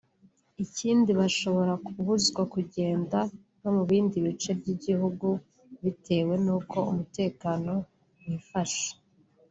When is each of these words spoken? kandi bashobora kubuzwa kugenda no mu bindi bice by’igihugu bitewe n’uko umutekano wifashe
kandi 0.77 1.09
bashobora 1.19 1.73
kubuzwa 1.85 2.41
kugenda 2.53 3.19
no 3.61 3.69
mu 3.75 3.83
bindi 3.89 4.17
bice 4.25 4.49
by’igihugu 4.59 5.27
bitewe 5.83 6.33
n’uko 6.45 6.77
umutekano 6.91 7.73
wifashe 8.27 8.89